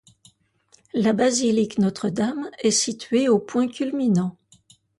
La 0.95 1.13
basilique 1.13 1.77
Notre-Dame 1.77 2.49
est 2.63 2.71
située 2.71 3.29
au 3.29 3.37
point 3.37 3.67
culminant. 3.67 4.35